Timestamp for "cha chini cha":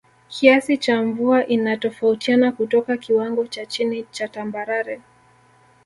3.47-4.27